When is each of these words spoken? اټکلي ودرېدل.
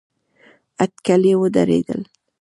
اټکلي 0.83 1.33
ودرېدل. 1.41 2.01